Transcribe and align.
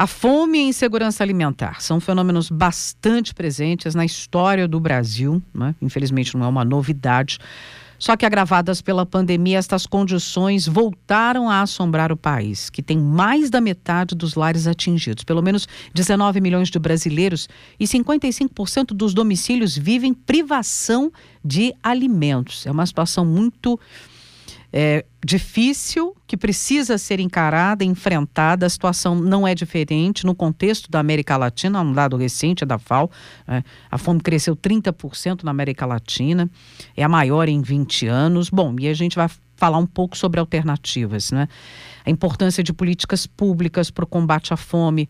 A 0.00 0.06
fome 0.06 0.58
e 0.58 0.60
a 0.60 0.68
insegurança 0.68 1.24
alimentar 1.24 1.82
são 1.82 1.98
fenômenos 1.98 2.50
bastante 2.50 3.34
presentes 3.34 3.96
na 3.96 4.04
história 4.04 4.68
do 4.68 4.78
Brasil, 4.78 5.42
né? 5.52 5.74
infelizmente 5.82 6.36
não 6.36 6.46
é 6.46 6.48
uma 6.48 6.64
novidade. 6.64 7.40
Só 7.98 8.16
que 8.16 8.24
agravadas 8.24 8.80
pela 8.80 9.04
pandemia, 9.04 9.58
estas 9.58 9.86
condições 9.86 10.68
voltaram 10.68 11.50
a 11.50 11.62
assombrar 11.62 12.12
o 12.12 12.16
país, 12.16 12.70
que 12.70 12.80
tem 12.80 12.96
mais 12.96 13.50
da 13.50 13.60
metade 13.60 14.14
dos 14.14 14.36
lares 14.36 14.68
atingidos. 14.68 15.24
Pelo 15.24 15.42
menos 15.42 15.66
19 15.92 16.40
milhões 16.40 16.68
de 16.68 16.78
brasileiros 16.78 17.48
e 17.76 17.84
55% 17.84 18.94
dos 18.94 19.12
domicílios 19.12 19.76
vivem 19.76 20.14
privação 20.14 21.10
de 21.44 21.74
alimentos. 21.82 22.64
É 22.66 22.70
uma 22.70 22.86
situação 22.86 23.24
muito 23.24 23.76
é, 24.72 25.04
difícil, 25.24 26.14
que 26.26 26.36
precisa 26.36 26.98
ser 26.98 27.20
encarada, 27.20 27.84
enfrentada. 27.84 28.66
A 28.66 28.70
situação 28.70 29.14
não 29.14 29.46
é 29.46 29.54
diferente 29.54 30.26
no 30.26 30.34
contexto 30.34 30.90
da 30.90 31.00
América 31.00 31.36
Latina, 31.36 31.80
um 31.80 31.92
dado 31.92 32.16
recente 32.16 32.64
da 32.64 32.78
FAO. 32.78 33.10
É, 33.46 33.62
a 33.90 33.98
fome 33.98 34.20
cresceu 34.20 34.54
30% 34.54 35.42
na 35.42 35.50
América 35.50 35.86
Latina, 35.86 36.50
é 36.96 37.02
a 37.02 37.08
maior 37.08 37.48
em 37.48 37.62
20 37.62 38.06
anos. 38.06 38.50
Bom, 38.50 38.76
e 38.78 38.88
a 38.88 38.94
gente 38.94 39.16
vai 39.16 39.28
falar 39.56 39.78
um 39.78 39.86
pouco 39.86 40.16
sobre 40.16 40.38
alternativas, 40.38 41.32
né? 41.32 41.48
A 42.04 42.10
importância 42.10 42.62
de 42.62 42.72
políticas 42.72 43.26
públicas 43.26 43.90
para 43.90 44.04
o 44.04 44.06
combate 44.06 44.54
à 44.54 44.56
fome, 44.56 45.08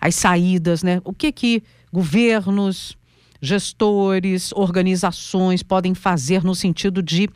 as 0.00 0.14
saídas, 0.14 0.82
né? 0.82 1.00
O 1.04 1.12
que 1.12 1.30
que 1.30 1.62
governos, 1.92 2.96
gestores, 3.42 4.52
organizações 4.52 5.62
podem 5.62 5.94
fazer 5.94 6.44
no 6.44 6.54
sentido 6.54 7.02
de 7.02 7.28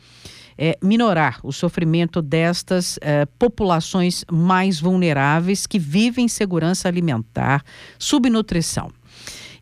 é, 0.57 0.77
minorar 0.81 1.39
o 1.43 1.51
sofrimento 1.51 2.21
destas 2.21 2.97
é, 3.01 3.25
populações 3.25 4.23
mais 4.31 4.79
vulneráveis 4.79 5.65
que 5.67 5.79
vivem 5.79 6.27
segurança 6.27 6.87
alimentar, 6.87 7.63
subnutrição. 7.99 8.91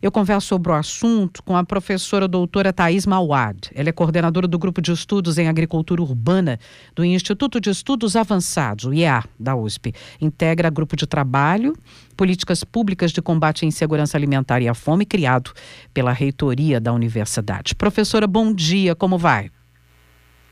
Eu 0.04 0.12
converso 0.12 0.48
sobre 0.48 0.70
o 0.70 0.74
assunto 0.74 1.42
com 1.42 1.56
a 1.56 1.64
professora 1.64 2.28
doutora 2.28 2.74
Thais 2.74 3.06
Mauad. 3.06 3.70
Ela 3.74 3.88
é 3.88 3.92
coordenadora 3.92 4.46
do 4.46 4.58
Grupo 4.58 4.82
de 4.82 4.92
Estudos 4.92 5.38
em 5.38 5.48
Agricultura 5.48 6.02
Urbana 6.02 6.60
do 6.94 7.02
Instituto 7.02 7.58
de 7.58 7.70
Estudos 7.70 8.14
Avançados, 8.14 8.84
o 8.84 8.92
IEA, 8.92 9.24
da 9.40 9.56
USP. 9.56 9.94
Integra 10.20 10.68
grupo 10.68 10.94
de 10.94 11.06
trabalho, 11.06 11.74
políticas 12.18 12.62
públicas 12.62 13.12
de 13.12 13.22
combate 13.22 13.64
à 13.64 13.66
insegurança 13.66 14.18
alimentar 14.18 14.60
e 14.60 14.68
à 14.68 14.74
fome, 14.74 15.06
criado 15.06 15.52
pela 15.94 16.12
reitoria 16.12 16.78
da 16.78 16.92
universidade. 16.92 17.74
Professora, 17.74 18.26
bom 18.26 18.52
dia, 18.52 18.94
como 18.94 19.16
vai? 19.16 19.50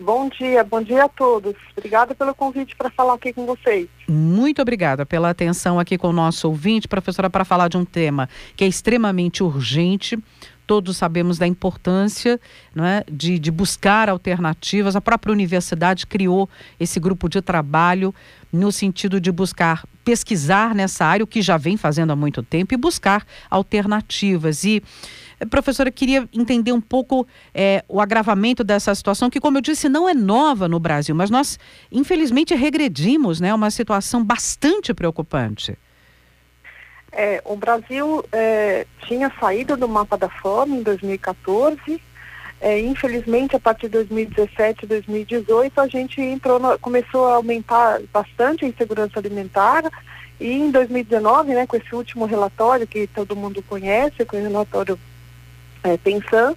Bom 0.03 0.28
dia, 0.28 0.64
bom 0.64 0.83
dia 0.83 1.05
a 1.05 1.08
todos. 1.08 1.55
Obrigada 1.77 2.12
pelo 2.12 2.34
convite 2.34 2.75
para 2.75 2.91
falar 2.91 3.14
aqui 3.14 3.33
com 3.33 3.47
vocês. 3.47 3.89
Muito 4.08 4.61
obrigada 4.61 5.06
pela 5.06 5.31
atenção 5.31 5.78
aqui 5.78 5.97
com 5.97 6.08
o 6.08 6.12
nosso 6.12 6.48
ouvinte, 6.48 6.89
professora, 6.89 7.31
para 7.31 7.45
falar 7.45 7.69
de 7.69 7.77
um 7.77 7.84
tema 7.84 8.28
que 8.56 8.64
é 8.64 8.67
extremamente 8.67 9.45
urgente. 9.45 10.19
Todos 10.67 10.97
sabemos 10.97 11.39
da 11.39 11.47
importância 11.47 12.41
é, 12.77 13.05
de, 13.08 13.39
de 13.39 13.50
buscar 13.53 14.08
alternativas. 14.08 14.97
A 14.97 15.00
própria 15.00 15.33
universidade 15.33 16.05
criou 16.05 16.50
esse 16.80 16.98
grupo 16.98 17.28
de 17.28 17.41
trabalho 17.41 18.12
no 18.53 18.73
sentido 18.73 19.20
de 19.20 19.30
buscar 19.30 19.84
pesquisar 20.05 20.75
nessa 20.75 21.05
área, 21.05 21.23
o 21.23 21.28
que 21.28 21.41
já 21.41 21.56
vem 21.56 21.77
fazendo 21.77 22.12
há 22.12 22.17
muito 22.17 22.42
tempo, 22.42 22.75
e 22.75 22.77
buscar 22.77 23.25
alternativas. 23.48 24.64
E 24.64 24.83
Professora, 25.51 25.91
queria 25.91 26.29
entender 26.33 26.73
um 26.73 26.81
pouco 26.81 27.27
é, 27.55 27.85
o 27.89 28.01
agravamento 28.01 28.62
dessa 28.62 28.95
situação, 28.95 29.31
que, 29.31 29.41
como 29.41 29.59
eu 29.59 29.62
disse, 29.62 29.89
não 29.89 30.09
é 30.09 30.15
nova 30.15 30.69
no 30.69 30.79
Brasil, 30.79 31.15
mas 31.15 31.31
nós, 31.31 31.59
infelizmente, 31.91 32.55
regredimos, 32.55 33.41
né? 33.41 33.53
Uma 33.53 33.70
situação 33.70 34.25
bastante 34.25 34.95
preocupante. 34.95 35.77
É, 37.13 37.43
o 37.45 37.57
Brasil 37.57 38.25
é, 38.33 38.87
tinha 39.07 39.31
saído 39.39 39.77
do 39.77 39.87
mapa 39.87 40.17
da 40.17 40.29
fome 40.29 40.79
em 40.79 40.83
2014. 40.83 42.01
É, 42.59 42.81
infelizmente, 42.81 43.57
a 43.57 43.61
partir 43.61 43.89
de 43.89 43.95
2017 43.95 44.86
2018, 44.86 45.81
a 45.81 45.89
gente 45.89 46.20
entrou 46.20 46.58
no, 46.58 46.79
começou 46.79 47.27
a 47.27 47.35
aumentar 47.35 48.01
bastante 48.13 48.64
a 48.64 48.69
insegurança 48.69 49.19
alimentar. 49.19 49.83
E 50.41 50.52
em 50.52 50.70
2019, 50.70 51.55
né, 51.55 51.67
com 51.67 51.77
esse 51.77 51.95
último 51.95 52.25
relatório 52.25 52.86
que 52.86 53.07
todo 53.08 53.36
mundo 53.36 53.63
conhece, 53.63 54.25
com 54.25 54.36
o 54.36 54.41
relatório 54.41 54.98
é, 55.83 55.97
Pensan, 55.97 56.55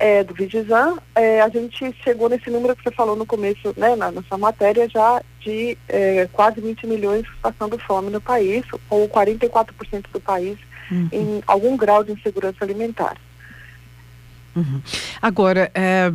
é, 0.00 0.24
do 0.24 0.32
Vigizan, 0.32 0.96
é, 1.14 1.42
a 1.42 1.48
gente 1.50 1.94
chegou 2.02 2.28
nesse 2.28 2.48
número 2.50 2.74
que 2.74 2.82
você 2.82 2.90
falou 2.90 3.14
no 3.14 3.26
começo, 3.26 3.74
né, 3.76 3.94
na 3.94 4.10
nossa 4.10 4.38
matéria, 4.38 4.88
já 4.88 5.22
de 5.40 5.76
é, 5.86 6.26
quase 6.32 6.60
20 6.60 6.86
milhões 6.86 7.26
passando 7.42 7.78
fome 7.78 8.10
no 8.10 8.20
país, 8.20 8.64
ou 8.88 9.06
44% 9.08 10.06
do 10.10 10.20
país 10.20 10.58
uhum. 10.90 11.08
em 11.12 11.42
algum 11.46 11.76
grau 11.76 12.02
de 12.02 12.12
insegurança 12.12 12.64
alimentar. 12.64 13.14
Uhum. 14.56 14.80
Agora, 15.22 15.70
é, 15.74 16.10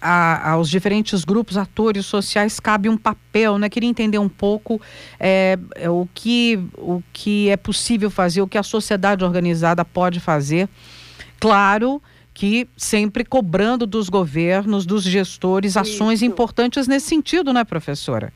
a, 0.00 0.52
aos 0.52 0.70
diferentes 0.70 1.24
grupos, 1.24 1.56
atores 1.56 2.06
sociais, 2.06 2.58
cabe 2.58 2.88
um 2.88 2.96
papel, 2.96 3.58
né? 3.58 3.68
Queria 3.68 3.88
entender 3.88 4.18
um 4.18 4.28
pouco 4.28 4.80
é, 5.20 5.58
é, 5.74 5.90
o, 5.90 6.08
que, 6.14 6.58
o 6.78 7.02
que 7.12 7.50
é 7.50 7.56
possível 7.56 8.10
fazer, 8.10 8.40
o 8.40 8.48
que 8.48 8.56
a 8.56 8.62
sociedade 8.62 9.22
organizada 9.22 9.84
pode 9.84 10.18
fazer 10.18 10.68
Claro 11.40 12.02
que 12.34 12.68
sempre 12.76 13.24
cobrando 13.24 13.86
dos 13.86 14.08
governos, 14.08 14.84
dos 14.84 15.04
gestores, 15.04 15.76
ações 15.76 16.20
Isso. 16.20 16.24
importantes 16.24 16.88
nesse 16.88 17.06
sentido, 17.06 17.52
né, 17.52 17.62
professora? 17.62 18.32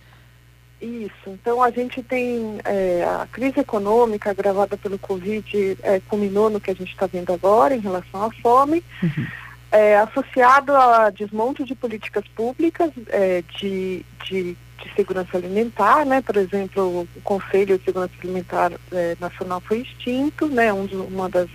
Isso. 0.80 1.12
Então 1.26 1.60
a 1.60 1.70
gente 1.70 2.00
tem 2.04 2.60
é, 2.64 3.04
a 3.04 3.26
crise 3.26 3.58
econômica 3.58 4.30
agravada 4.30 4.76
pelo 4.76 4.96
Covid, 4.96 5.76
é, 5.82 6.00
culminou 6.08 6.48
no 6.48 6.60
que 6.60 6.70
a 6.70 6.74
gente 6.74 6.92
está 6.92 7.06
vendo 7.06 7.32
agora 7.32 7.74
em 7.74 7.80
relação 7.80 8.22
à 8.22 8.30
fome, 8.40 8.84
uhum. 9.02 9.26
é, 9.72 9.96
associado 9.96 10.74
a 10.76 11.10
desmonte 11.10 11.64
de 11.64 11.74
políticas 11.74 12.24
públicas 12.28 12.92
é, 13.08 13.42
de, 13.58 14.06
de, 14.24 14.56
de, 14.80 14.94
segurança 14.94 15.36
alimentar, 15.36 16.06
né? 16.06 16.22
Por 16.22 16.36
exemplo, 16.36 17.08
o 17.16 17.20
Conselho 17.22 17.76
de 17.76 17.84
Segurança 17.84 18.14
Alimentar 18.22 18.70
é, 18.92 19.16
Nacional 19.18 19.60
foi 19.60 19.80
extinto, 19.80 20.46
né? 20.46 20.72
Um, 20.72 20.86
uma 21.10 21.28
das 21.28 21.50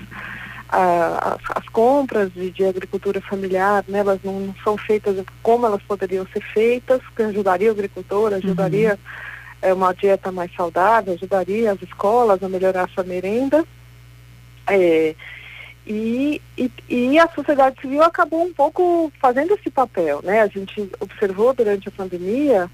a, 0.75 1.37
as 1.53 1.69
compras 1.69 2.33
de, 2.33 2.49
de, 2.49 2.65
agricultura 2.65 3.21
familiar, 3.21 3.85
né, 3.87 3.99
elas 3.99 4.19
não, 4.23 4.39
não, 4.39 4.55
são 4.63 4.75
feitas 4.75 5.23
como 5.43 5.67
elas 5.67 5.83
poderiam 5.83 6.25
ser 6.33 6.41
feitas, 6.41 6.99
que 7.15 7.21
ajudaria 7.21 7.69
o 7.69 7.73
agricultor, 7.73 8.33
ajudaria 8.33 8.93
uhum. 8.93 9.69
é, 9.69 9.73
uma 9.73 9.93
dieta 9.93 10.31
mais 10.31 10.51
saudável, 10.55 11.13
ajudaria 11.13 11.71
as 11.71 11.81
escolas 11.83 12.41
a 12.41 12.49
melhorar 12.49 12.85
a 12.85 12.87
sua 12.87 13.03
merenda. 13.03 13.63
É, 14.67 15.13
e, 15.85 16.41
e, 16.57 16.71
e, 16.89 17.19
a 17.19 17.27
sociedade 17.27 17.79
civil 17.79 18.01
acabou 18.01 18.43
um 18.43 18.53
pouco 18.53 19.11
fazendo 19.21 19.53
esse 19.53 19.69
papel, 19.69 20.21
né? 20.23 20.41
A 20.41 20.47
gente 20.47 20.89
observou 20.99 21.53
durante 21.53 21.89
a 21.89 21.91
pandemia 21.91 22.71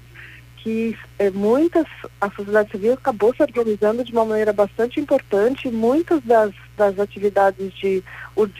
que 0.62 0.96
é, 1.18 1.30
muitas, 1.30 1.86
a 2.20 2.30
sociedade 2.30 2.70
civil 2.70 2.92
acabou 2.94 3.34
se 3.34 3.42
organizando 3.42 4.04
de 4.04 4.12
uma 4.12 4.24
maneira 4.24 4.52
bastante 4.52 5.00
importante, 5.00 5.70
muitas 5.70 6.22
das, 6.22 6.52
das 6.76 6.98
atividades 6.98 7.72
de 7.74 8.02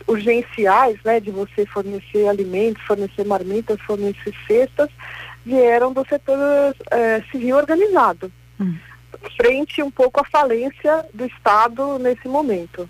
urgenciais, 0.06 0.98
né, 1.04 1.20
de 1.20 1.30
você 1.30 1.66
fornecer 1.66 2.26
alimentos, 2.26 2.82
fornecer 2.84 3.24
marmitas, 3.24 3.80
fornecer 3.82 4.34
cestas, 4.46 4.88
vieram 5.44 5.92
do 5.92 6.04
setor 6.06 6.38
é, 6.90 7.22
civil 7.30 7.56
organizado, 7.56 8.32
hum. 8.58 8.74
frente 9.36 9.82
um 9.82 9.90
pouco 9.90 10.20
à 10.20 10.24
falência 10.24 11.04
do 11.14 11.24
Estado 11.26 11.98
nesse 11.98 12.28
momento. 12.28 12.88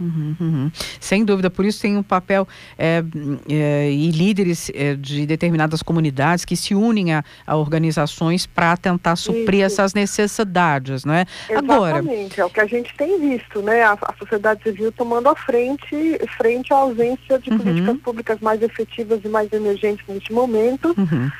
Uhum, 0.00 0.36
uhum. 0.40 0.72
Sem 1.00 1.24
dúvida, 1.24 1.50
por 1.50 1.64
isso 1.64 1.80
tem 1.80 1.96
um 1.96 2.02
papel 2.02 2.46
é, 2.78 3.02
é, 3.48 3.90
e 3.90 4.10
líderes 4.10 4.70
é, 4.74 4.94
de 4.94 5.26
determinadas 5.26 5.82
comunidades 5.82 6.44
que 6.44 6.56
se 6.56 6.74
unem 6.74 7.12
a, 7.14 7.24
a 7.46 7.56
organizações 7.56 8.46
para 8.46 8.76
tentar 8.76 9.16
suprir 9.16 9.60
isso. 9.60 9.66
essas 9.66 9.94
necessidades, 9.94 11.04
não 11.04 11.14
é? 11.14 11.24
Exatamente, 11.48 12.40
Agora... 12.40 12.42
é 12.42 12.44
o 12.44 12.50
que 12.50 12.60
a 12.60 12.66
gente 12.66 12.94
tem 12.96 13.20
visto, 13.20 13.62
né? 13.62 13.82
A, 13.82 13.92
a 13.92 14.14
sociedade 14.18 14.62
civil 14.62 14.90
tomando 14.92 15.28
a 15.28 15.36
frente, 15.36 16.18
frente 16.36 16.72
à 16.72 16.76
ausência 16.76 17.38
de 17.38 17.50
uhum. 17.50 17.58
políticas 17.58 17.96
públicas 17.98 18.40
mais 18.40 18.62
efetivas 18.62 19.20
e 19.24 19.28
mais 19.28 19.52
emergentes 19.52 20.04
neste 20.08 20.32
momento. 20.32 20.94
Uhum. 20.96 21.30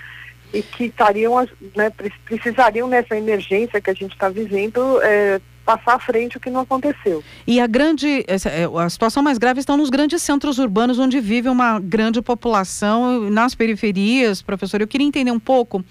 E 0.53 0.63
que 0.63 0.85
estariam, 0.85 1.49
né, 1.75 1.91
precisariam 2.27 2.87
nessa 2.87 3.17
emergência 3.17 3.81
que 3.81 3.89
a 3.89 3.95
gente 3.95 4.13
está 4.13 4.29
vivendo 4.29 5.01
é, 5.01 5.41
passar 5.65 5.95
à 5.95 5.99
frente 5.99 6.37
o 6.37 6.41
que 6.41 6.51
não 6.51 6.61
aconteceu. 6.61 7.23
E 7.47 7.61
a 7.61 7.67
grande, 7.67 8.25
é, 8.27 8.37
a 8.81 8.91
situação 8.91 9.23
mais 9.23 9.39
grave 9.39 9.61
estão 9.61 9.77
nos 9.77 9.91
grandes 9.91 10.23
centros 10.23 10.59
urbanos 10.59 10.99
onde 10.99 11.21
vive 11.21 11.49
uma 11.49 11.79
grande 11.79 12.21
população, 12.21 13.31
nas 13.31 13.55
periferias, 13.55 14.43
professor. 14.43 14.81
Eu 14.81 14.89
queria 14.89 15.07
entender 15.07 15.31
um 15.31 15.41
pouco, 15.41 15.85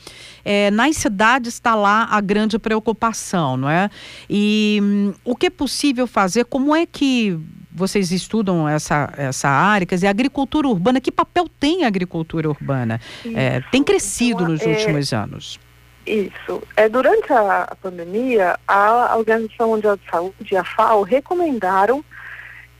é, 0.44 0.69
nas 0.71 0.97
cidades 0.97 1.53
está 1.53 1.75
lá 1.75 2.07
a 2.12 2.19
grande 2.21 2.59
preocupação, 2.59 3.57
não 3.57 3.69
é? 3.69 3.89
E 4.29 4.79
hum, 4.81 5.13
o 5.23 5.35
que 5.35 5.47
é 5.47 5.50
possível 5.50 6.06
fazer? 6.07 6.45
Como 6.45 6.75
é 6.75 6.85
que 6.85 7.39
vocês 7.74 8.12
estudam 8.12 8.67
essa, 8.67 9.13
essa 9.17 9.47
área, 9.47 9.88
quer 9.88 9.95
dizer, 9.95 10.07
a 10.07 10.12
agricultura 10.12 10.67
urbana, 10.67 11.00
que 11.00 11.12
papel 11.12 11.47
tem 11.59 11.85
a 11.85 11.88
agricultura 11.88 12.50
urbana? 12.50 13.00
É, 13.33 13.62
tem 13.71 13.83
crescido 13.83 14.44
então, 14.44 14.50
nos 14.50 14.62
é, 14.62 14.67
últimos 14.67 15.13
anos. 15.13 15.59
Isso. 16.06 16.63
É, 16.75 16.89
durante 16.89 17.31
a, 17.31 17.63
a 17.63 17.75
pandemia, 17.75 18.59
a 18.68 19.15
Organização 19.15 19.69
Mundial 19.69 19.98
de 19.98 20.09
Saúde 20.09 20.57
a 20.57 20.63
FAO 20.63 21.03
recomendaram 21.03 22.03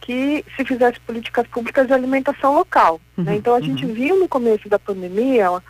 que 0.02 0.44
se 0.56 0.66
fizesse 0.66 1.00
políticas 1.02 1.48
públicas 1.48 1.86
de 1.86 1.94
alimentação 1.94 2.56
local. 2.56 3.00
Né? 3.16 3.24
Uhum, 3.24 3.24
né? 3.26 3.36
Então 3.36 3.54
a 3.54 3.58
uhum. 3.58 3.64
gente 3.64 3.86
viu 3.86 4.20
no 4.20 4.28
começo 4.28 4.68
da 4.68 4.80
pandemia 4.80 5.62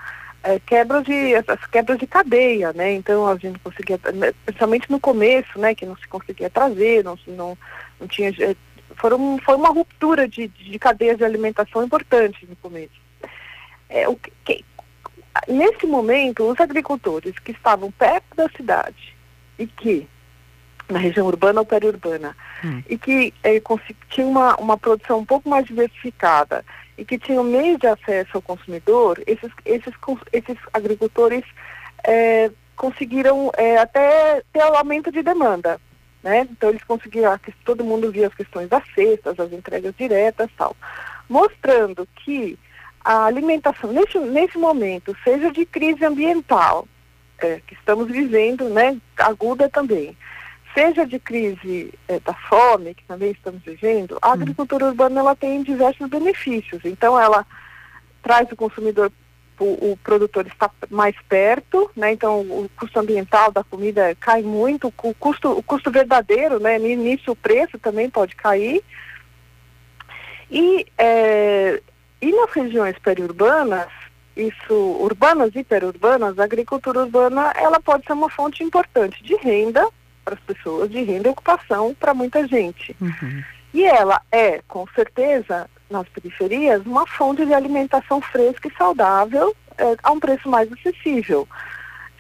é, 0.44 0.59
quebras 0.59 1.03
de 1.03 1.36
as 1.36 1.65
quebras 1.68 2.00
de 2.00 2.07
cadeia, 2.07 2.74
né? 2.74 2.94
Então 2.94 3.27
a 3.27 3.36
gente 3.36 3.59
conseguia, 3.59 4.00
principalmente 4.45 4.89
no 4.89 5.00
começo, 5.00 5.59
né, 5.59 5.75
que 5.75 5.86
não 5.86 5.95
se 5.98 6.07
conseguia 6.07 6.50
trazer, 6.50 7.03
não 7.03 7.18
não, 7.27 7.57
não 8.00 8.07
tinha 8.07 8.30
é, 8.30 8.56
foram 8.95 9.38
foi 9.39 9.56
uma 9.56 9.69
ruptura 9.69 10.27
de, 10.27 10.48
de 10.48 10.80
cadeias 10.80 11.18
de 11.18 11.25
alimentação 11.25 11.83
importante 11.83 12.45
no 12.48 12.56
começo. 12.56 13.00
É, 13.89 14.07
o 14.07 14.15
que, 14.15 14.63
nesse 15.47 15.85
momento, 15.85 16.49
os 16.49 16.59
agricultores 16.59 17.37
que 17.39 17.51
estavam 17.51 17.91
perto 17.91 18.35
da 18.35 18.49
cidade 18.49 19.15
e 19.57 19.67
que 19.67 20.07
na 20.91 20.99
região 20.99 21.25
urbana 21.25 21.61
ou 21.61 21.65
periurbana, 21.65 22.35
hum. 22.63 22.83
e 22.87 22.97
que 22.97 23.33
é, 23.43 23.61
tinha 24.09 24.27
uma, 24.27 24.55
uma 24.57 24.77
produção 24.77 25.19
um 25.19 25.25
pouco 25.25 25.49
mais 25.49 25.65
diversificada 25.65 26.65
e 26.97 27.05
que 27.05 27.17
tinham 27.17 27.43
meios 27.43 27.79
de 27.79 27.87
acesso 27.87 28.31
ao 28.33 28.41
consumidor, 28.41 29.21
esses, 29.25 29.51
esses, 29.65 29.93
esses 30.33 30.57
agricultores 30.73 31.43
é, 32.03 32.51
conseguiram 32.75 33.51
é, 33.57 33.77
até 33.77 34.43
ter 34.51 34.59
o 34.59 34.75
aumento 34.75 35.11
de 35.11 35.23
demanda. 35.23 35.79
Né? 36.21 36.47
Então 36.51 36.69
eles 36.69 36.83
conseguiram, 36.83 37.39
todo 37.65 37.83
mundo 37.83 38.11
via 38.11 38.27
as 38.27 38.35
questões 38.35 38.69
das 38.69 38.83
cestas, 38.93 39.39
as 39.39 39.51
entregas 39.51 39.95
diretas 39.97 40.49
tal, 40.55 40.75
mostrando 41.27 42.07
que 42.23 42.59
a 43.03 43.25
alimentação, 43.25 43.92
nesse, 43.92 44.19
nesse 44.19 44.57
momento, 44.57 45.15
seja 45.24 45.51
de 45.51 45.65
crise 45.65 46.06
ambiental, 46.06 46.88
é, 47.39 47.59
que 47.65 47.74
estamos 47.74 48.07
vivendo, 48.07 48.69
né, 48.69 48.98
aguda 49.18 49.68
também, 49.68 50.15
seja 50.74 51.06
de 51.06 51.19
crise 51.19 51.94
é, 52.07 52.19
da 52.19 52.33
fome, 52.33 52.94
que 52.94 53.03
também 53.06 53.31
estamos 53.31 53.62
vivendo, 53.63 54.18
a 54.21 54.30
hum. 54.30 54.33
agricultura 54.33 54.86
urbana 54.86 55.19
ela 55.19 55.36
tem 55.36 55.63
diversos 55.63 56.07
benefícios. 56.07 56.81
Então, 56.86 57.19
ela 57.19 57.45
traz 58.21 58.51
o 58.51 58.56
consumidor, 58.56 59.12
o, 59.59 59.92
o 59.92 59.98
produtor 60.03 60.45
está 60.48 60.69
mais 60.89 61.15
perto, 61.27 61.89
né? 61.95 62.13
então 62.13 62.42
o 62.42 62.69
custo 62.75 63.00
ambiental 63.00 63.51
da 63.51 63.63
comida 63.63 64.15
cai 64.19 64.42
muito, 64.42 64.88
o 64.88 65.13
custo, 65.13 65.51
o 65.51 65.63
custo 65.63 65.92
verdadeiro, 65.92 66.59
né? 66.59 66.77
nisso 66.80 67.31
o 67.31 67.36
preço 67.36 67.77
também 67.80 68.09
pode 68.09 68.36
cair. 68.36 68.83
E 70.50 70.86
é, 70.98 71.81
e 72.21 72.31
nas 72.31 72.51
regiões 72.51 72.97
periurbanas, 73.00 73.88
isso, 74.35 74.73
urbanas 74.73 75.51
e 75.56 75.63
periurbanas, 75.63 76.38
a 76.39 76.44
agricultura 76.44 77.01
urbana 77.01 77.51
ela 77.56 77.79
pode 77.79 78.06
ser 78.06 78.13
uma 78.13 78.29
fonte 78.29 78.63
importante 78.63 79.21
de 79.23 79.35
renda 79.35 79.88
para 80.23 80.35
as 80.35 80.39
pessoas, 80.41 80.89
de 80.89 81.01
renda 81.03 81.27
e 81.27 81.31
ocupação 81.31 81.95
para 82.00 82.13
muita 82.13 82.47
gente. 82.47 82.95
Uhum. 83.01 83.44
E 83.73 83.83
ela 83.83 84.21
é, 84.31 84.62
com 84.68 84.85
certeza, 84.95 85.69
nas 85.89 86.07
periferias, 86.09 86.85
uma 86.85 87.07
fonte 87.07 87.45
de 87.45 87.53
alimentação 87.53 88.21
fresca 88.21 88.67
e 88.67 88.77
saudável 88.77 89.56
é, 89.77 89.97
a 90.03 90.12
um 90.12 90.19
preço 90.19 90.50
mais 90.50 90.71
acessível. 90.71 91.47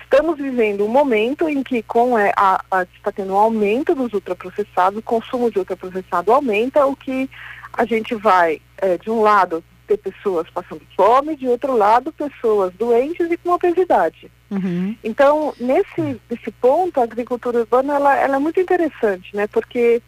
Estamos 0.01 0.37
vivendo 0.37 0.85
um 0.85 0.89
momento 0.89 1.47
em 1.47 1.63
que, 1.63 1.81
com 1.83 2.17
é, 2.17 2.33
a, 2.35 2.61
a, 2.69 2.83
está 2.83 3.11
tendo 3.11 3.33
um 3.33 3.37
aumento 3.37 3.95
dos 3.95 4.11
ultraprocessados, 4.13 4.99
o 4.99 5.03
consumo 5.03 5.49
de 5.49 5.59
ultraprocessado 5.59 6.33
aumenta, 6.33 6.85
o 6.85 6.95
que 6.95 7.29
a 7.73 7.85
gente 7.85 8.13
vai, 8.15 8.61
é, 8.77 8.97
de 8.97 9.09
um 9.09 9.21
lado, 9.21 9.63
ter 9.97 10.11
pessoas 10.11 10.49
passando 10.49 10.81
fome, 10.95 11.35
de 11.35 11.47
outro 11.47 11.75
lado, 11.75 12.11
pessoas 12.11 12.73
doentes 12.73 13.29
e 13.29 13.37
com 13.37 13.49
obesidade. 13.51 14.31
Uhum. 14.49 14.95
Então, 15.03 15.53
nesse, 15.59 16.19
nesse 16.29 16.51
ponto, 16.51 16.99
a 16.99 17.03
agricultura 17.03 17.59
urbana 17.59 17.95
ela, 17.95 18.17
ela 18.17 18.35
é 18.35 18.39
muito 18.39 18.59
interessante, 18.59 19.35
né? 19.35 19.47
Porque 19.47 20.01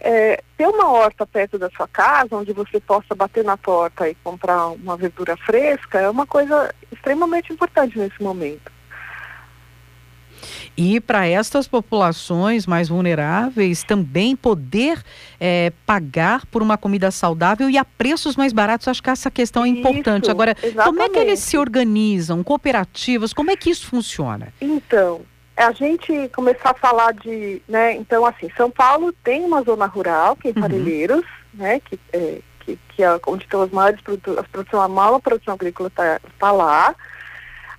é, 0.00 0.42
ter 0.56 0.66
uma 0.66 0.90
horta 0.90 1.26
perto 1.26 1.58
da 1.58 1.70
sua 1.70 1.88
casa, 1.88 2.36
onde 2.36 2.52
você 2.52 2.80
possa 2.80 3.14
bater 3.14 3.44
na 3.44 3.56
porta 3.56 4.08
e 4.08 4.14
comprar 4.16 4.68
uma 4.68 4.96
verdura 4.96 5.36
fresca, 5.36 6.00
é 6.00 6.10
uma 6.10 6.26
coisa 6.26 6.74
extremamente 6.92 7.52
importante 7.52 7.98
nesse 7.98 8.22
momento. 8.22 8.73
E 10.76 11.00
para 11.00 11.26
estas 11.26 11.68
populações 11.68 12.66
mais 12.66 12.88
vulneráveis 12.88 13.84
também 13.84 14.34
poder 14.34 15.00
é, 15.38 15.72
pagar 15.86 16.44
por 16.46 16.62
uma 16.62 16.76
comida 16.76 17.10
saudável 17.10 17.70
e 17.70 17.78
a 17.78 17.84
preços 17.84 18.34
mais 18.36 18.52
baratos, 18.52 18.88
acho 18.88 19.02
que 19.02 19.10
essa 19.10 19.30
questão 19.30 19.64
é 19.64 19.68
importante. 19.68 20.30
Agora, 20.30 20.56
exatamente. 20.60 20.84
como 20.84 21.02
é 21.02 21.08
que 21.08 21.18
eles 21.18 21.38
se 21.40 21.56
organizam? 21.56 22.42
Cooperativas, 22.42 23.32
como 23.32 23.50
é 23.52 23.56
que 23.56 23.70
isso 23.70 23.86
funciona? 23.86 24.52
Então, 24.60 25.22
a 25.56 25.70
gente 25.72 26.28
começar 26.30 26.70
a 26.70 26.74
falar 26.74 27.12
de, 27.12 27.62
né, 27.68 27.94
então 27.94 28.26
assim, 28.26 28.50
São 28.56 28.70
Paulo 28.70 29.12
tem 29.22 29.44
uma 29.44 29.62
zona 29.62 29.86
rural, 29.86 30.34
que 30.34 30.48
é 30.48 30.50
em 30.50 30.54
uhum. 30.54 30.60
Parelheiros, 30.62 31.24
uhum. 31.54 31.62
né, 31.62 31.80
que, 31.80 31.98
é, 32.12 32.40
que, 32.60 32.78
que 32.88 33.02
é 33.02 33.20
onde 33.26 33.44
estão 33.44 33.62
as 33.62 33.70
maiores 33.70 34.00
produções, 34.00 34.38
a 34.38 34.42
produção, 34.42 34.80
a 34.80 34.88
maior 34.88 35.20
produção 35.20 35.54
agrícola 35.54 35.88
está 35.88 36.20
tá 36.38 36.50
lá. 36.50 36.94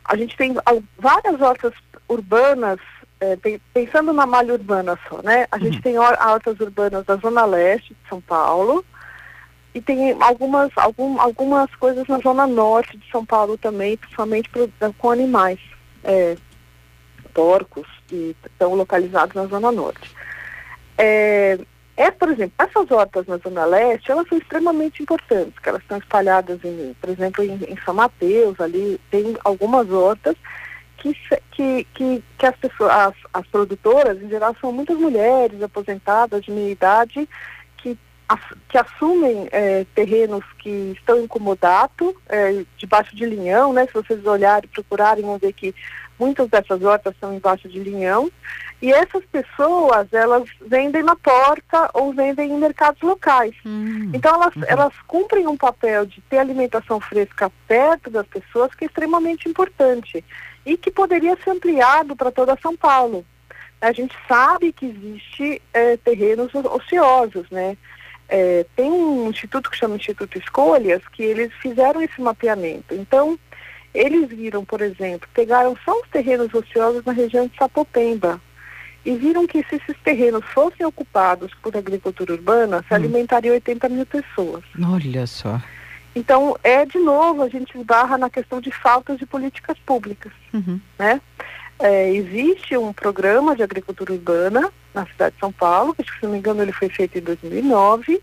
A 0.05 0.15
gente 0.15 0.37
tem 0.37 0.55
várias 0.97 1.41
hortas 1.41 1.73
urbanas, 2.07 2.79
é, 3.19 3.37
pensando 3.73 4.13
na 4.13 4.25
malha 4.25 4.53
urbana 4.53 4.97
só, 5.07 5.21
né? 5.21 5.47
A 5.51 5.57
uhum. 5.57 5.63
gente 5.63 5.81
tem 5.81 5.97
hortas 5.97 6.59
urbanas 6.59 7.05
da 7.05 7.15
Zona 7.15 7.45
Leste 7.45 7.93
de 7.93 8.09
São 8.09 8.21
Paulo 8.21 8.83
e 9.73 9.81
tem 9.81 10.15
algumas, 10.21 10.71
algum, 10.77 11.19
algumas 11.19 11.73
coisas 11.75 12.07
na 12.07 12.19
Zona 12.19 12.47
Norte 12.47 12.97
de 12.97 13.11
São 13.11 13.25
Paulo 13.25 13.57
também, 13.57 13.97
principalmente 13.97 14.49
pro, 14.49 14.71
com 14.97 15.11
animais, 15.11 15.59
é, 16.03 16.37
porcos, 17.33 17.87
que 18.07 18.35
estão 18.45 18.73
localizados 18.75 19.35
na 19.35 19.45
Zona 19.47 19.71
Norte. 19.71 20.15
É, 20.97 21.59
é, 21.97 22.11
por 22.11 22.29
exemplo, 22.29 22.53
essas 22.57 22.89
hortas 22.91 23.25
na 23.27 23.37
Zona 23.37 23.65
Leste, 23.65 24.11
elas 24.11 24.27
são 24.27 24.37
extremamente 24.37 25.01
importantes, 25.01 25.57
que 25.59 25.69
elas 25.69 25.81
estão 25.81 25.97
espalhadas, 25.97 26.59
em, 26.63 26.95
por 26.99 27.09
exemplo, 27.09 27.43
em, 27.43 27.53
em 27.67 27.77
São 27.83 27.93
Mateus, 27.93 28.59
ali 28.59 28.99
tem 29.09 29.37
algumas 29.43 29.89
hortas, 29.89 30.35
que, 31.13 31.41
que, 31.51 31.87
que, 31.93 32.23
que 32.37 32.45
as 32.45 32.55
pessoas, 32.55 32.91
as, 32.91 33.13
as 33.33 33.47
produtoras, 33.47 34.21
em 34.21 34.29
geral, 34.29 34.55
são 34.59 34.71
muitas 34.71 34.97
mulheres 34.97 35.61
aposentadas 35.61 36.43
de 36.43 36.51
meia 36.51 36.71
idade 36.71 37.29
que, 37.77 37.97
as, 38.27 38.39
que 38.69 38.77
assumem 38.77 39.47
é, 39.51 39.85
terrenos 39.93 40.43
que 40.59 40.93
estão 40.97 41.19
em 41.19 41.27
comodato, 41.27 42.15
é, 42.27 42.63
debaixo 42.77 43.15
de 43.15 43.25
linhão, 43.25 43.73
né? 43.73 43.85
Se 43.85 43.93
vocês 43.93 44.25
olharem, 44.25 44.69
procurarem, 44.69 45.23
vão 45.23 45.37
ver 45.37 45.53
que 45.53 45.75
muitas 46.17 46.49
dessas 46.49 46.81
hortas 46.81 47.13
são 47.19 47.33
embaixo 47.33 47.67
de 47.67 47.79
linhão. 47.79 48.31
E 48.81 48.91
essas 48.91 49.23
pessoas, 49.25 50.11
elas 50.11 50.43
vendem 50.61 51.03
na 51.03 51.15
porta 51.15 51.89
ou 51.93 52.13
vendem 52.13 52.51
em 52.51 52.57
mercados 52.57 53.01
locais. 53.01 53.55
Hum. 53.65 54.11
Então, 54.13 54.35
elas, 54.35 54.55
uhum. 54.55 54.63
elas 54.67 54.93
cumprem 55.07 55.47
um 55.47 55.57
papel 55.57 56.05
de 56.05 56.21
ter 56.21 56.39
alimentação 56.39 56.99
fresca 56.99 57.51
perto 57.67 58.09
das 58.09 58.27
pessoas 58.27 58.73
que 58.75 58.85
é 58.85 58.87
extremamente 58.87 59.47
importante 59.47 60.23
e 60.65 60.77
que 60.77 60.91
poderia 60.91 61.37
ser 61.43 61.51
ampliado 61.51 62.15
para 62.15 62.31
toda 62.31 62.57
São 62.61 62.75
Paulo. 62.75 63.25
A 63.81 63.91
gente 63.91 64.15
sabe 64.27 64.73
que 64.73 64.85
existe 64.85 65.61
é, 65.73 65.97
terrenos 65.97 66.53
ociosos, 66.55 67.49
né? 67.51 67.77
É, 68.27 68.65
tem 68.75 68.89
um 68.89 69.29
instituto 69.29 69.69
que 69.69 69.77
chama 69.77 69.97
Instituto 69.97 70.39
Escolhas 70.39 71.01
que 71.11 71.21
eles 71.21 71.53
fizeram 71.61 72.01
esse 72.01 72.19
mapeamento. 72.19 72.95
Então, 72.95 73.37
eles 73.93 74.27
viram, 74.29 74.65
por 74.65 74.81
exemplo, 74.81 75.27
pegaram 75.33 75.77
só 75.85 75.93
os 75.99 76.07
terrenos 76.09 76.51
ociosos 76.53 77.05
na 77.05 77.13
região 77.13 77.47
de 77.47 77.55
Sapopemba 77.55 78.41
e 79.05 79.15
viram 79.15 79.45
que 79.45 79.63
se 79.69 79.75
esses 79.75 79.95
terrenos 80.03 80.43
fossem 80.45 80.85
ocupados 80.85 81.53
por 81.61 81.77
agricultura 81.77 82.33
urbana, 82.33 82.83
se 82.87 82.93
hum. 82.93 82.97
alimentariam 82.97 83.53
80 83.53 83.89
mil 83.89 84.05
pessoas. 84.05 84.63
Olha 84.83 85.27
só. 85.27 85.61
Então, 86.15 86.55
é 86.63 86.85
de 86.85 86.97
novo, 86.97 87.43
a 87.43 87.49
gente 87.49 87.77
esbarra 87.77 88.17
na 88.17 88.29
questão 88.29 88.61
de 88.61 88.71
faltas 88.71 89.17
de 89.17 89.25
políticas 89.25 89.77
públicas. 89.85 90.31
Uhum. 90.53 90.79
Né? 90.97 91.21
É, 91.77 92.09
existe 92.13 92.77
um 92.77 92.93
programa 92.93 93.55
de 93.55 93.61
agricultura 93.61 94.13
urbana 94.13 94.71
na 94.93 95.05
cidade 95.07 95.35
de 95.35 95.41
São 95.41 95.51
Paulo, 95.51 95.93
que 95.93 96.03
se 96.03 96.23
não 96.23 96.31
me 96.31 96.37
engano 96.37 96.61
ele 96.61 96.71
foi 96.71 96.87
feito 96.87 97.17
em 97.17 97.21
2009, 97.21 98.21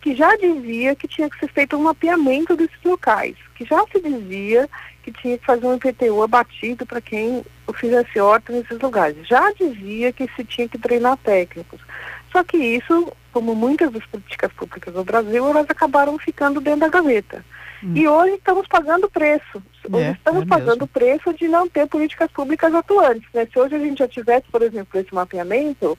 que 0.00 0.14
já 0.14 0.34
dizia 0.36 0.94
que 0.94 1.06
tinha 1.06 1.28
que 1.28 1.38
ser 1.38 1.48
feito 1.48 1.76
um 1.76 1.82
mapeamento 1.82 2.56
desses 2.56 2.78
locais, 2.82 3.36
que 3.54 3.66
já 3.66 3.84
se 3.92 4.00
dizia 4.00 4.68
que 5.02 5.12
tinha 5.12 5.36
que 5.36 5.44
fazer 5.44 5.66
um 5.66 5.74
IPTU 5.74 6.22
abatido 6.22 6.86
para 6.86 7.00
quem 7.00 7.44
fizesse 7.74 8.18
horta 8.18 8.52
nesses 8.52 8.78
lugares. 8.80 9.26
Já 9.28 9.52
dizia 9.52 10.12
que 10.12 10.28
se 10.34 10.44
tinha 10.44 10.68
que 10.68 10.78
treinar 10.78 11.16
técnicos. 11.18 11.80
Só 12.36 12.44
que 12.44 12.58
isso 12.58 13.10
como 13.32 13.54
muitas 13.54 13.90
das 13.90 14.04
políticas 14.04 14.52
públicas 14.52 14.92
no 14.92 15.02
Brasil, 15.02 15.48
elas 15.48 15.64
acabaram 15.70 16.18
ficando 16.18 16.60
dentro 16.60 16.80
da 16.80 16.88
gaveta. 16.88 17.42
Hum. 17.82 17.92
E 17.94 18.06
hoje 18.06 18.34
estamos 18.34 18.68
pagando 18.68 19.08
preço. 19.08 19.62
Hoje 19.90 20.04
é, 20.04 20.10
estamos 20.12 20.42
é 20.42 20.46
pagando 20.46 20.84
o 20.84 20.86
preço 20.86 21.32
de 21.32 21.48
não 21.48 21.66
ter 21.66 21.86
políticas 21.86 22.30
públicas 22.30 22.74
atuantes. 22.74 23.26
Né? 23.32 23.46
Se 23.50 23.58
hoje 23.58 23.74
a 23.74 23.78
gente 23.78 24.00
já 24.00 24.08
tivesse, 24.08 24.46
por 24.52 24.60
exemplo, 24.60 25.00
esse 25.00 25.14
mapeamento, 25.14 25.98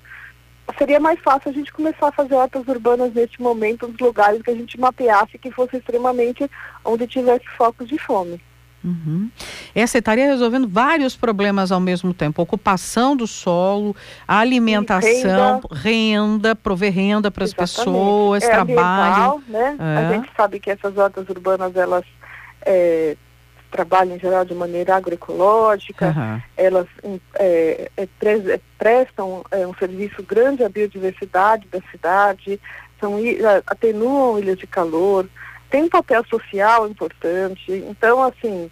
seria 0.77 0.99
mais 0.99 1.19
fácil 1.21 1.49
a 1.49 1.53
gente 1.53 1.73
começar 1.73 2.09
a 2.09 2.11
fazer 2.11 2.35
hortas 2.35 2.67
urbanas 2.67 3.11
neste 3.15 3.41
momento, 3.41 3.87
nos 3.87 3.99
lugares 3.99 4.39
que 4.43 4.51
a 4.51 4.55
gente 4.55 4.79
mapeasse 4.79 5.39
que 5.39 5.49
fosse 5.49 5.77
extremamente 5.77 6.47
onde 6.85 7.07
tivesse 7.07 7.47
focos 7.57 7.87
de 7.87 7.97
fome. 7.97 8.39
Uhum. 8.87 9.29
Essa 9.75 9.97
estaria 9.97 10.27
resolvendo 10.27 10.67
vários 10.67 11.15
problemas 11.15 11.71
ao 11.73 11.79
mesmo 11.79 12.13
tempo: 12.13 12.41
ocupação 12.41 13.17
do 13.17 13.27
solo, 13.27 13.93
alimentação, 14.25 15.61
renda, 15.69 15.69
renda 15.71 16.55
prover 16.55 16.93
renda 16.93 17.29
para 17.29 17.43
as 17.43 17.53
pessoas, 17.53 18.43
é 18.43 18.49
trabalho. 18.49 19.43
Né? 19.47 19.75
É. 19.77 19.97
A 19.97 20.13
gente 20.13 20.29
sabe 20.37 20.59
que 20.59 20.71
essas 20.71 20.97
hortas 20.97 21.27
urbanas 21.27 21.75
elas 21.75 22.05
é, 22.65 23.17
trabalham 23.69 24.15
em 24.15 24.19
geral 24.19 24.45
de 24.45 24.55
maneira 24.55 24.95
agroecológica, 24.95 26.15
uhum. 26.17 26.41
elas 26.55 26.87
é, 27.35 27.91
é, 27.97 28.03
é 28.03 28.59
prestam 28.77 29.43
um 29.51 29.73
serviço 29.77 30.23
grande 30.23 30.63
à 30.63 30.69
biodiversidade 30.69 31.67
da 31.69 31.81
cidade, 31.91 32.57
são, 33.01 33.17
atenuam 33.67 34.39
ilhas 34.39 34.57
de 34.57 34.65
calor 34.65 35.27
tem 35.69 35.83
um 35.83 35.89
papel 35.89 36.23
social 36.27 36.87
importante. 36.87 37.71
Então, 37.89 38.23
assim, 38.23 38.71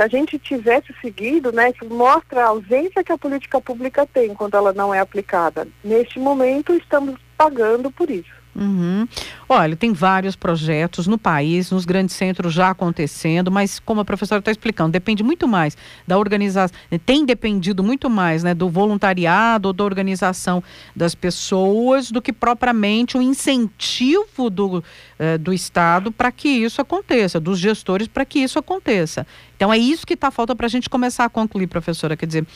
se 0.00 0.02
a 0.02 0.08
gente 0.08 0.38
tivesse 0.38 0.94
seguido, 1.02 1.52
né, 1.52 1.70
isso 1.70 1.84
mostra 1.92 2.44
a 2.44 2.48
ausência 2.48 3.04
que 3.04 3.12
a 3.12 3.18
política 3.18 3.60
pública 3.60 4.06
tem 4.06 4.34
quando 4.34 4.56
ela 4.56 4.72
não 4.72 4.94
é 4.94 4.98
aplicada. 4.98 5.68
Neste 5.84 6.18
momento, 6.18 6.72
estamos 6.72 7.16
pagando 7.36 7.90
por 7.90 8.10
isso. 8.10 8.40
Uhum. 8.54 9.06
Olha, 9.48 9.76
tem 9.76 9.92
vários 9.92 10.34
projetos 10.34 11.06
no 11.06 11.16
país, 11.16 11.70
nos 11.70 11.84
grandes 11.84 12.16
centros 12.16 12.52
já 12.52 12.70
acontecendo, 12.70 13.50
mas 13.50 13.78
como 13.78 14.00
a 14.00 14.04
professora 14.04 14.40
está 14.40 14.50
explicando, 14.50 14.90
depende 14.90 15.22
muito 15.22 15.46
mais 15.46 15.76
da 16.06 16.18
organização, 16.18 16.76
tem 17.06 17.24
dependido 17.24 17.84
muito 17.84 18.10
mais 18.10 18.42
né, 18.42 18.52
do 18.54 18.68
voluntariado 18.68 19.68
ou 19.68 19.72
da 19.72 19.84
organização 19.84 20.62
das 20.96 21.14
pessoas 21.14 22.10
do 22.10 22.20
que 22.20 22.32
propriamente 22.32 23.16
o 23.16 23.22
incentivo 23.22 24.50
do, 24.50 24.82
eh, 25.18 25.38
do 25.38 25.52
Estado 25.52 26.10
para 26.10 26.32
que 26.32 26.48
isso 26.48 26.80
aconteça, 26.80 27.38
dos 27.38 27.58
gestores 27.58 28.08
para 28.08 28.24
que 28.24 28.40
isso 28.40 28.58
aconteça. 28.58 29.26
Então 29.60 29.70
é 29.70 29.76
isso 29.76 30.06
que 30.06 30.14
está 30.14 30.30
falta 30.30 30.56
para 30.56 30.64
a 30.64 30.70
gente 30.70 30.88
começar 30.88 31.26
a 31.26 31.28
concluir, 31.28 31.66
professora. 31.66 32.16
Quer 32.16 32.24
dizer, 32.24 32.46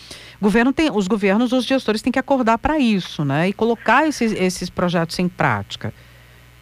governo 0.40 0.72
tem, 0.72 0.90
os 0.90 1.06
governos, 1.06 1.52
os 1.52 1.66
gestores 1.66 2.00
têm 2.00 2.10
que 2.10 2.18
acordar 2.18 2.56
para 2.56 2.78
isso, 2.78 3.26
né? 3.26 3.46
E 3.46 3.52
colocar 3.52 4.08
esses, 4.08 4.32
esses 4.32 4.70
projetos 4.70 5.18
em 5.18 5.28
prática. 5.28 5.92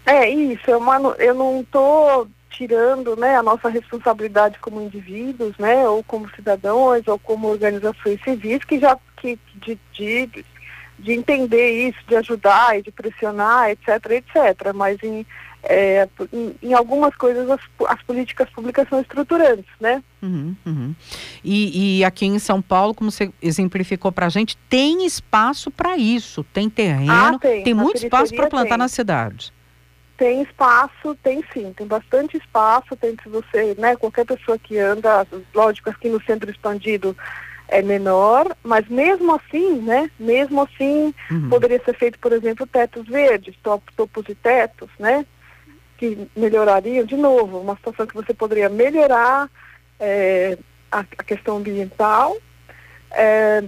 É 0.05 0.29
isso, 0.29 0.69
eu, 0.69 0.83
eu 1.21 1.33
não 1.33 1.61
estou 1.61 2.27
tirando 2.51 3.15
né, 3.15 3.37
a 3.37 3.43
nossa 3.43 3.69
responsabilidade 3.69 4.59
como 4.59 4.83
indivíduos, 4.83 5.57
né, 5.59 5.89
ou 5.89 6.03
como 6.03 6.29
cidadãos, 6.35 7.07
ou 7.07 7.21
como 7.21 7.47
organizações 7.47 8.21
civis, 8.25 8.65
que 8.65 8.81
já 8.81 8.99
que, 9.19 9.39
de, 9.55 9.79
de, 9.93 10.45
de 10.99 11.13
entender 11.13 11.89
isso, 11.89 12.01
de 12.09 12.17
ajudar 12.17 12.77
e 12.77 12.83
de 12.83 12.91
pressionar, 12.91 13.71
etc, 13.71 13.89
etc. 14.11 14.75
Mas 14.75 15.01
em 15.05 15.25
é, 15.63 16.09
em, 16.63 16.75
algumas 16.75 17.15
coisas 17.15 17.49
as, 17.49 17.61
as, 17.89 18.03
políticas 18.03 18.51
públicas 18.51 18.89
são 18.89 19.01
estruturantes, 19.01 19.71
né? 19.81 20.03
Uhum, 20.21 20.57
uhum. 20.67 20.95
E, 21.45 21.99
e, 21.99 22.05
aqui 22.05 22.27
em 22.27 22.39
São 22.39 22.61
Paulo, 22.61 22.95
como 22.95 23.11
você 23.11 23.31
exemplificou 23.41 24.11
para 24.11 24.27
a 24.27 24.29
gente, 24.29 24.57
tem 24.69 25.07
espaço 25.07 25.71
para 25.71 25.97
isso, 25.97 26.45
tem 26.53 26.69
terreno, 26.69 27.13
ah, 27.13 27.39
tem, 27.39 27.63
tem 27.63 27.75
muito 27.75 27.97
espaço 27.97 28.35
para 28.35 28.49
plantar 28.49 28.71
tem. 28.71 28.79
na 28.79 28.89
cidade. 28.89 29.53
Tem 30.17 30.43
espaço, 30.43 31.17
tem 31.23 31.43
sim, 31.53 31.73
tem 31.77 31.87
bastante 31.87 32.37
espaço, 32.37 32.97
tem 32.97 33.17
se 33.23 33.29
você, 33.29 33.75
né, 33.79 33.97
qualquer 33.97 34.27
pessoa 34.27 34.59
que 34.59 34.79
anda, 34.79 35.27
lógico, 35.55 35.91
aqui 35.91 36.09
no 36.09 36.23
centro 36.23 36.51
expandido 36.51 37.17
é 37.69 37.83
menor, 37.83 38.55
mas 38.63 38.87
mesmo 38.89 39.35
assim, 39.35 39.81
né, 39.81 40.11
mesmo 40.19 40.63
assim, 40.63 41.15
uhum. 41.31 41.49
poderia 41.49 41.81
ser 41.85 41.95
feito, 41.97 42.19
por 42.19 42.33
exemplo, 42.33 42.67
tetos 42.67 43.07
verdes, 43.07 43.57
topos 43.63 44.29
e 44.29 44.35
tetos, 44.35 44.91
né, 44.99 45.25
que 46.03 46.29
melhorariam, 46.35 47.05
de 47.05 47.15
novo, 47.15 47.61
uma 47.61 47.77
situação 47.77 48.09
que 48.09 48.15
você 48.15 48.35
poderia 48.35 48.69
melhorar 48.69 49.49
é, 50.01 50.59
a, 50.91 50.99
a, 50.99 51.23
questão 51.23 51.59
ambiental, 51.59 52.37
é, 53.13 53.63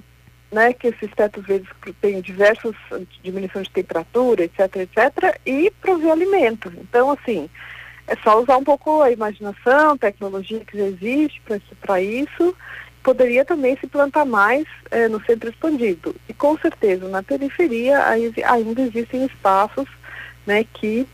né, 0.50 0.72
que 0.72 0.88
esses 0.88 1.08
tetos 1.12 1.46
verdes 1.46 1.68
têm 2.00 2.20
diversas 2.20 2.74
diminuições 3.22 3.68
de 3.68 3.74
temperatura, 3.74 4.42
etc, 4.42 4.78
etc, 4.78 5.40
e 5.46 5.70
prover 5.80 6.10
alimento. 6.10 6.72
Então, 6.76 7.12
assim, 7.12 7.48
é 8.08 8.16
só 8.16 8.42
usar 8.42 8.56
um 8.56 8.64
pouco 8.64 9.00
a 9.00 9.12
imaginação, 9.12 9.96
tecnologia 9.96 10.64
que 10.64 10.76
já 10.76 10.86
existe 10.86 11.40
para 11.80 12.02
isso. 12.02 12.52
Poderia 13.00 13.44
também 13.44 13.76
se 13.76 13.86
plantar 13.86 14.24
mais 14.24 14.66
é, 14.90 15.06
no 15.06 15.24
centro 15.24 15.48
expandido. 15.48 16.16
E 16.28 16.34
com 16.34 16.58
certeza, 16.58 17.06
na 17.08 17.22
periferia 17.22 18.04
ainda 18.08 18.82
existem 18.82 19.24
espaços 19.24 19.86
né, 20.44 20.64
que 20.74 21.06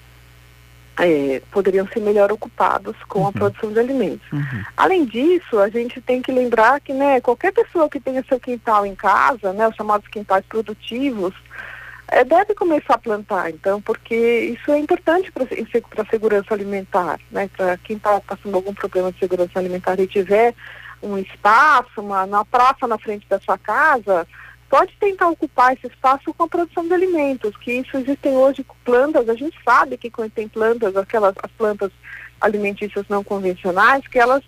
é, 1.00 1.42
poderiam 1.50 1.86
ser 1.88 2.00
melhor 2.00 2.30
ocupados 2.30 2.96
com 3.08 3.20
uhum. 3.20 3.28
a 3.28 3.32
produção 3.32 3.72
de 3.72 3.78
alimentos. 3.78 4.30
Uhum. 4.32 4.64
Além 4.76 5.04
disso, 5.04 5.58
a 5.58 5.68
gente 5.68 6.00
tem 6.00 6.20
que 6.20 6.30
lembrar 6.30 6.80
que 6.80 6.92
né, 6.92 7.20
qualquer 7.20 7.52
pessoa 7.52 7.88
que 7.88 8.00
tenha 8.00 8.24
seu 8.28 8.38
quintal 8.38 8.84
em 8.84 8.94
casa, 8.94 9.52
né, 9.52 9.66
os 9.66 9.74
chamados 9.76 10.06
quintais 10.08 10.44
produtivos, 10.46 11.34
é, 12.08 12.24
deve 12.24 12.54
começar 12.54 12.94
a 12.94 12.98
plantar, 12.98 13.50
então, 13.50 13.80
porque 13.80 14.14
isso 14.14 14.70
é 14.72 14.78
importante 14.78 15.30
para 15.30 15.44
a 15.44 16.10
segurança 16.10 16.52
alimentar, 16.52 17.20
né? 17.30 17.48
Para 17.56 17.76
quem 17.76 17.96
está 17.96 18.20
passando 18.20 18.56
algum 18.56 18.74
problema 18.74 19.12
de 19.12 19.18
segurança 19.20 19.56
alimentar 19.56 19.98
e 20.00 20.08
tiver 20.08 20.52
um 21.00 21.16
espaço, 21.16 22.00
uma, 22.00 22.24
uma 22.24 22.44
praça 22.44 22.88
na 22.88 22.98
frente 22.98 23.28
da 23.28 23.38
sua 23.38 23.56
casa, 23.56 24.26
pode 24.70 24.94
tentar 25.00 25.28
ocupar 25.28 25.74
esse 25.74 25.88
espaço 25.88 26.32
com 26.32 26.44
a 26.44 26.48
produção 26.48 26.86
de 26.86 26.94
alimentos, 26.94 27.56
que 27.56 27.72
isso 27.72 27.96
existem 27.96 28.32
hoje 28.36 28.64
plantas, 28.84 29.28
a 29.28 29.34
gente 29.34 29.58
sabe 29.64 29.98
que 29.98 30.10
tem 30.32 30.46
plantas, 30.46 30.96
aquelas 30.96 31.34
as 31.42 31.50
plantas 31.50 31.90
alimentícias 32.40 33.04
não 33.08 33.24
convencionais, 33.24 34.06
que 34.06 34.18
elas 34.18 34.44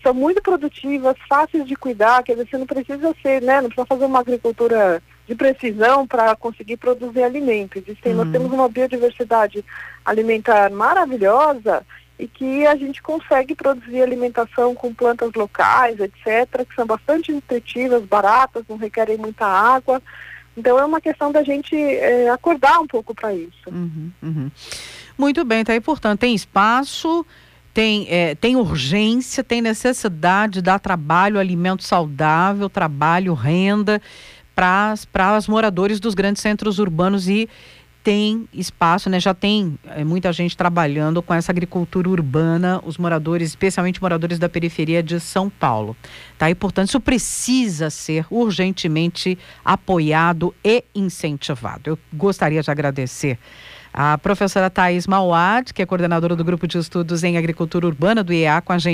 são 0.00 0.14
muito 0.14 0.40
produtivas, 0.40 1.16
fáceis 1.28 1.66
de 1.66 1.74
cuidar, 1.74 2.22
quer 2.22 2.34
dizer, 2.34 2.48
você 2.48 2.58
não 2.58 2.66
precisa 2.66 3.14
ser, 3.20 3.42
né, 3.42 3.60
não 3.60 3.68
precisa 3.68 3.86
fazer 3.86 4.04
uma 4.04 4.20
agricultura 4.20 5.02
de 5.26 5.34
precisão 5.34 6.06
para 6.06 6.36
conseguir 6.36 6.76
produzir 6.76 7.22
alimentos. 7.22 7.82
Existem, 7.82 8.12
uhum. 8.12 8.18
Nós 8.18 8.30
temos 8.30 8.52
uma 8.52 8.68
biodiversidade 8.68 9.64
alimentar 10.04 10.70
maravilhosa 10.70 11.84
e 12.18 12.28
que 12.28 12.66
a 12.66 12.76
gente 12.76 13.02
consegue 13.02 13.54
produzir 13.54 14.00
alimentação 14.00 14.74
com 14.74 14.94
plantas 14.94 15.32
locais, 15.34 15.98
etc., 15.98 16.64
que 16.68 16.74
são 16.74 16.86
bastante 16.86 17.32
nutritivas, 17.32 18.04
baratas, 18.04 18.64
não 18.68 18.76
requerem 18.76 19.16
muita 19.16 19.46
água. 19.46 20.00
Então 20.56 20.78
é 20.78 20.84
uma 20.84 21.00
questão 21.00 21.32
da 21.32 21.42
gente 21.42 21.74
é, 21.74 22.30
acordar 22.30 22.78
um 22.78 22.86
pouco 22.86 23.14
para 23.14 23.34
isso. 23.34 23.68
Uhum, 23.68 24.12
uhum. 24.22 24.50
Muito 25.18 25.44
bem, 25.44 25.64
tá 25.64 25.72
aí, 25.72 25.80
portanto, 25.80 26.20
tem 26.20 26.34
espaço, 26.34 27.26
tem, 27.72 28.06
é, 28.08 28.36
tem 28.36 28.54
urgência, 28.54 29.42
tem 29.42 29.60
necessidade 29.60 30.54
de 30.54 30.62
dar 30.62 30.78
trabalho, 30.78 31.40
alimento 31.40 31.82
saudável, 31.82 32.70
trabalho, 32.70 33.34
renda 33.34 34.00
para 34.54 35.36
os 35.36 35.48
moradores 35.48 35.98
dos 35.98 36.14
grandes 36.14 36.40
centros 36.40 36.78
urbanos 36.78 37.28
e 37.28 37.48
tem 38.04 38.46
espaço, 38.52 39.08
né? 39.08 39.18
Já 39.18 39.32
tem 39.32 39.78
é, 39.86 40.04
muita 40.04 40.30
gente 40.30 40.54
trabalhando 40.54 41.22
com 41.22 41.32
essa 41.32 41.50
agricultura 41.50 42.06
urbana, 42.06 42.78
os 42.84 42.98
moradores, 42.98 43.48
especialmente 43.48 44.00
moradores 44.00 44.38
da 44.38 44.46
periferia 44.46 45.02
de 45.02 45.18
São 45.18 45.48
Paulo. 45.48 45.96
Tá? 46.36 46.50
E, 46.50 46.54
portanto, 46.54 46.88
isso 46.88 47.00
precisa 47.00 47.88
ser 47.88 48.26
urgentemente 48.30 49.38
apoiado 49.64 50.54
e 50.62 50.84
incentivado. 50.94 51.90
Eu 51.90 51.98
gostaria 52.12 52.62
de 52.62 52.70
agradecer 52.70 53.38
a 53.96 54.18
professora 54.18 54.68
Thais 54.68 55.06
Mauad, 55.06 55.72
que 55.72 55.80
é 55.80 55.86
coordenadora 55.86 56.34
do 56.34 56.44
Grupo 56.44 56.66
de 56.66 56.76
Estudos 56.76 57.22
em 57.22 57.38
Agricultura 57.38 57.86
Urbana 57.86 58.24
do 58.24 58.32
IEA, 58.32 58.60
com 58.60 58.72
a 58.72 58.78
gente. 58.78 58.92